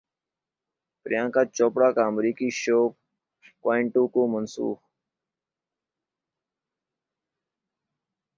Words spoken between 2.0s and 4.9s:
امریکی show Quantico منسوخ